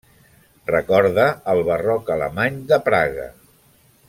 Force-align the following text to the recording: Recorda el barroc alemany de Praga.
Recorda 0.71 1.27
el 1.55 1.63
barroc 1.69 2.11
alemany 2.17 2.61
de 2.73 2.81
Praga. 2.91 3.33